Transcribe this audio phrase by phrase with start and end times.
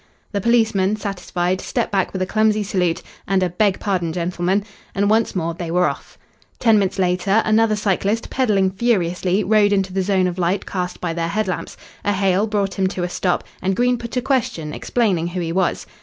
[0.31, 4.63] The policeman, satisfied, stepped back with a clumsy salute and a "Beg pardon, gentlemen,"
[4.95, 6.17] and once more they were off.
[6.57, 11.13] Ten minutes later, another cyclist, pedaling furiously, rode into the zone of light cast by
[11.13, 11.77] their head lamps.
[12.03, 15.51] A hail brought him to a stop, and Green put a question, explaining who he
[15.51, 15.85] was.